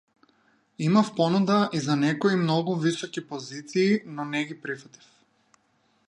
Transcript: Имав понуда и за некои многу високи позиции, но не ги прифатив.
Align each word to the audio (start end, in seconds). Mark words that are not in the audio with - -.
Имав 0.85 1.11
понуда 1.17 1.57
и 1.79 1.81
за 1.87 1.95
некои 1.99 2.35
многу 2.43 2.75
високи 2.75 3.21
позиции, 3.33 4.01
но 4.15 4.25
не 4.31 4.43
ги 4.45 4.59
прифатив. 4.65 5.13